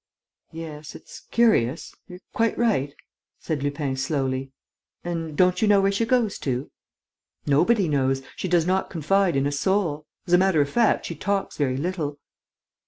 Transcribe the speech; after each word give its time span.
"Yes, 0.51 0.95
it's 0.95 1.19
curious... 1.29 1.93
you're 2.07 2.21
quite 2.33 2.57
right," 2.57 2.95
said 3.37 3.61
Lupin, 3.61 3.95
slowly. 3.95 4.51
"And 5.03 5.37
don't 5.37 5.61
you 5.61 5.67
know 5.67 5.79
where 5.79 5.91
she 5.91 6.05
goes 6.07 6.39
to?" 6.39 6.71
"Nobody 7.45 7.87
knows. 7.87 8.23
She 8.35 8.47
does 8.47 8.65
not 8.65 8.89
confide 8.89 9.35
in 9.35 9.45
a 9.45 9.51
soul. 9.51 10.07
As 10.25 10.33
a 10.33 10.39
matter 10.39 10.59
of 10.59 10.71
fact, 10.71 11.05
she 11.05 11.13
talks 11.13 11.55
very 11.55 11.77
little." 11.77 12.17